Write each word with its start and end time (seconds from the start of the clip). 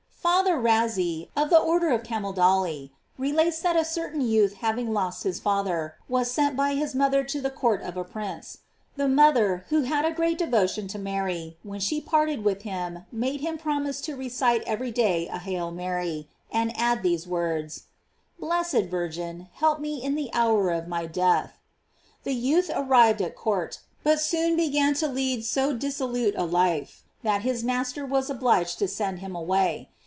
Father 0.21 0.55
Razzi, 0.55 1.29
of 1.35 1.49
the 1.49 1.57
order 1.59 1.89
of 1.89 2.03
Camaldoli, 2.03 2.91
relates 3.17 3.59
that 3.61 3.75
a 3.75 3.83
certain 3.83 4.21
youth 4.21 4.55
having 4.55 4.93
lost 4.93 5.23
his 5.23 5.39
father, 5.39 5.95
was 6.07 6.29
sent 6.29 6.55
by 6.55 6.75
his 6.75 6.93
mother 6.93 7.23
to 7.23 7.41
the 7.41 7.49
court 7.49 7.81
of 7.81 7.97
a 7.97 8.03
princ 8.03 8.57
e. 8.57 8.59
{The 8.97 9.07
mother, 9.07 9.65
who 9.69 9.81
had 9.81 10.05
a 10.05 10.11
great 10.13 10.37
devotion 10.37 10.87
to 10.89 10.99
Mary, 10.99 11.57
when 11.63 11.79
she 11.79 11.99
parted 11.99 12.43
with 12.43 12.61
him 12.61 13.05
made 13.11 13.41
him 13.41 13.57
promise 13.57 13.99
to 14.01 14.15
recite 14.15 14.61
every 14.67 14.91
day 14.91 15.27
a 15.27 15.39
"Hail 15.39 15.71
Mary," 15.71 16.29
and 16.51 16.71
add 16.77 17.01
these 17.01 17.25
words: 17.25 17.85
"Blessed 18.39 18.85
Virgin, 18.91 19.47
help 19.53 19.79
me 19.79 20.03
in 20.03 20.13
the 20.13 20.29
hour 20.33 20.69
of 20.69 20.87
my 20.87 21.07
death" 21.07 21.57
The 22.25 22.35
youth 22.35 22.69
arrived 22.75 23.21
at 23.23 23.35
court, 23.35 23.79
but 24.03 24.21
soon 24.21 24.55
began 24.55 24.93
to 24.95 25.07
lead 25.07 25.45
so 25.45 25.75
dissolute 25.75 26.35
a 26.37 26.45
life, 26.45 27.03
that 27.23 27.41
his 27.41 27.63
master 27.63 28.05
was 28.05 28.29
obliged 28.29 28.77
to 28.79 28.87
send 28.87 29.19
him 29.19 29.35
away. 29.35 29.89